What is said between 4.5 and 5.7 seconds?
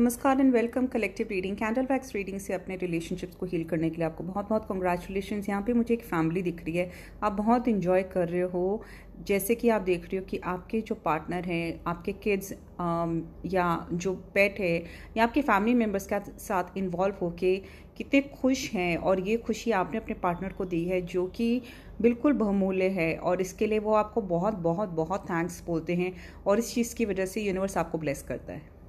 congratulation यहाँ